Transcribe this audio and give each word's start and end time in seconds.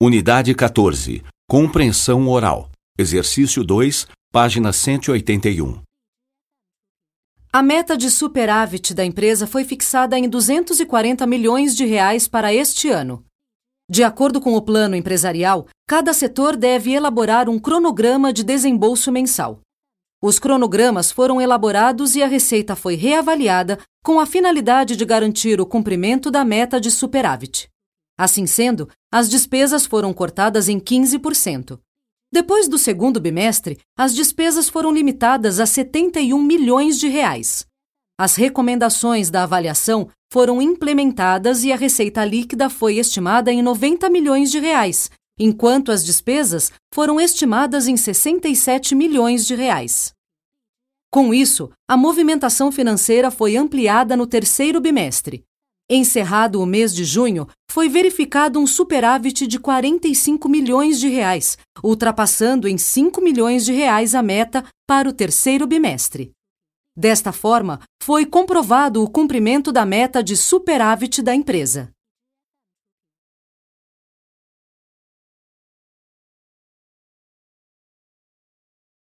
Unidade 0.00 0.54
14. 0.54 1.24
Compreensão 1.50 2.28
oral. 2.28 2.70
Exercício 2.96 3.64
2, 3.64 4.06
página 4.30 4.72
181. 4.72 5.82
A 7.52 7.62
meta 7.64 7.96
de 7.96 8.08
superávit 8.08 8.94
da 8.94 9.04
empresa 9.04 9.44
foi 9.44 9.64
fixada 9.64 10.16
em 10.16 10.28
240 10.28 11.26
milhões 11.26 11.74
de 11.74 11.84
reais 11.84 12.28
para 12.28 12.54
este 12.54 12.88
ano. 12.88 13.24
De 13.90 14.04
acordo 14.04 14.40
com 14.40 14.54
o 14.54 14.62
plano 14.62 14.94
empresarial, 14.94 15.66
cada 15.84 16.12
setor 16.12 16.54
deve 16.54 16.92
elaborar 16.92 17.48
um 17.48 17.58
cronograma 17.58 18.32
de 18.32 18.44
desembolso 18.44 19.10
mensal. 19.10 19.58
Os 20.22 20.38
cronogramas 20.38 21.10
foram 21.10 21.40
elaborados 21.40 22.14
e 22.14 22.22
a 22.22 22.28
receita 22.28 22.76
foi 22.76 22.94
reavaliada 22.94 23.80
com 24.04 24.20
a 24.20 24.26
finalidade 24.26 24.94
de 24.94 25.04
garantir 25.04 25.60
o 25.60 25.66
cumprimento 25.66 26.30
da 26.30 26.44
meta 26.44 26.80
de 26.80 26.88
superávit. 26.88 27.68
Assim 28.18 28.46
sendo, 28.46 28.88
as 29.12 29.30
despesas 29.30 29.86
foram 29.86 30.12
cortadas 30.12 30.68
em 30.68 30.80
15%. 30.80 31.78
Depois 32.32 32.66
do 32.66 32.76
segundo 32.76 33.20
bimestre, 33.20 33.78
as 33.96 34.12
despesas 34.12 34.68
foram 34.68 34.92
limitadas 34.92 35.60
a 35.60 35.66
71 35.66 36.42
milhões 36.42 36.98
de 36.98 37.08
reais. 37.08 37.64
As 38.20 38.34
recomendações 38.34 39.30
da 39.30 39.44
avaliação 39.44 40.08
foram 40.30 40.60
implementadas 40.60 41.62
e 41.62 41.72
a 41.72 41.76
receita 41.76 42.24
líquida 42.24 42.68
foi 42.68 42.98
estimada 42.98 43.52
em 43.52 43.62
90 43.62 44.10
milhões 44.10 44.50
de 44.50 44.58
reais, 44.58 45.10
enquanto 45.38 45.92
as 45.92 46.04
despesas 46.04 46.72
foram 46.92 47.20
estimadas 47.20 47.86
em 47.86 47.96
67 47.96 48.96
milhões 48.96 49.46
de 49.46 49.54
reais. 49.54 50.12
Com 51.10 51.32
isso, 51.32 51.70
a 51.88 51.96
movimentação 51.96 52.70
financeira 52.72 53.30
foi 53.30 53.56
ampliada 53.56 54.16
no 54.16 54.26
terceiro 54.26 54.80
bimestre. 54.80 55.44
Encerrado 55.90 56.60
o 56.60 56.66
mês 56.66 56.94
de 56.94 57.02
junho, 57.02 57.48
foi 57.70 57.88
verificado 57.88 58.58
um 58.58 58.66
superávit 58.66 59.46
de 59.46 59.58
45 59.58 60.46
milhões 60.46 61.00
de 61.00 61.08
reais, 61.08 61.56
ultrapassando 61.82 62.68
em 62.68 62.76
5 62.76 63.22
milhões 63.22 63.64
de 63.64 63.72
reais 63.72 64.14
a 64.14 64.22
meta 64.22 64.62
para 64.86 65.08
o 65.08 65.12
terceiro 65.12 65.66
bimestre. 65.66 66.30
Desta 66.94 67.32
forma, 67.32 67.80
foi 68.02 68.26
comprovado 68.26 69.02
o 69.02 69.08
cumprimento 69.08 69.72
da 69.72 69.86
meta 69.86 70.22
de 70.22 70.36
superávit 70.36 71.22
da 71.22 71.34
empresa. 71.34 71.90